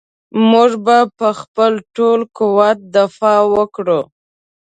[0.49, 4.01] موږ به په خپل ټول قوت دفاع وکړو.